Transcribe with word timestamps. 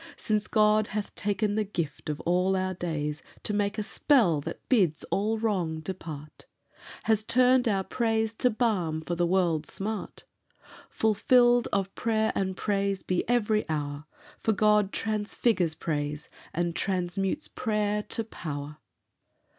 Since 0.17 0.47
God 0.47 0.87
hath 0.87 1.13
taken 1.13 1.53
the 1.53 1.63
gift 1.63 2.09
of 2.09 2.19
all 2.21 2.55
our 2.55 2.73
days 2.73 3.21
To 3.43 3.53
make 3.53 3.77
a 3.77 3.83
spell 3.83 4.41
that 4.41 4.67
bids 4.67 5.03
all 5.11 5.37
wrong 5.37 5.79
depart, 5.79 6.47
Has 7.03 7.21
turned 7.21 7.67
our 7.67 7.83
praise 7.83 8.33
to 8.33 8.49
balm 8.49 9.01
for 9.01 9.13
the 9.13 9.27
world's 9.27 9.71
smart, 9.71 10.23
Fulfilled 10.89 11.67
of 11.71 11.93
prayer 11.93 12.31
and 12.33 12.57
praise 12.57 13.03
be 13.03 13.23
every 13.29 13.63
hour, 13.69 14.05
For 14.39 14.53
God 14.53 14.91
transfigures 14.91 15.75
praise, 15.75 16.31
and 16.51 16.75
transmutes 16.75 17.47
prayer, 17.47 18.01
to 18.01 18.23
power." 18.23 18.77